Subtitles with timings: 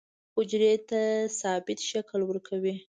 [0.35, 1.01] حجرې ته
[1.39, 2.75] ثابت شکل ورکوي.